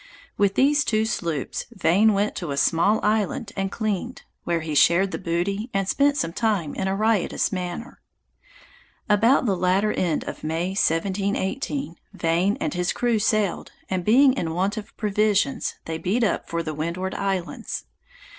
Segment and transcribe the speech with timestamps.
[0.35, 5.11] With these two sloops, Vane went to a small island and cleaned; where he shared
[5.11, 8.01] the booty, and spent some time in a riotous manner.
[9.07, 14.55] About the latter end of May 1718, Vane and his crew sailed, and being in
[14.55, 17.85] want of provisions, they beat up for the Windward Islands.